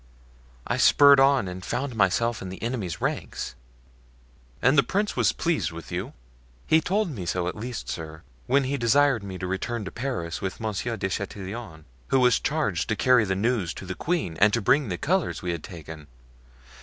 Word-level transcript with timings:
I 0.65 0.77
spurred 0.77 1.19
on 1.19 1.47
and 1.47 1.63
found 1.63 1.95
myself 1.95 2.41
in 2.41 2.49
the 2.49 2.59
enemy's 2.63 3.01
ranks." 3.01 3.53
"And 4.59 4.75
the 4.75 4.81
prince 4.81 5.15
was 5.15 5.31
pleased 5.31 5.71
with 5.71 5.91
you?" 5.91 6.13
"He 6.65 6.81
told 6.81 7.11
me 7.11 7.27
so, 7.27 7.47
at 7.47 7.53
least, 7.55 7.87
sir, 7.87 8.23
when 8.47 8.63
he 8.63 8.77
desired 8.77 9.21
me 9.23 9.37
to 9.37 9.45
return 9.45 9.85
to 9.85 9.91
Paris 9.91 10.41
with 10.41 10.59
Monsieur 10.59 10.97
de 10.97 11.07
Chatillon, 11.07 11.85
who 12.07 12.19
was 12.19 12.39
charged 12.39 12.89
to 12.89 12.95
carry 12.95 13.25
the 13.25 13.35
news 13.35 13.75
to 13.75 13.85
the 13.85 13.93
queen 13.93 14.37
and 14.37 14.51
to 14.53 14.59
bring 14.59 14.89
the 14.89 14.97
colors 14.97 15.43
we 15.43 15.51
had 15.51 15.63
taken. 15.63 16.07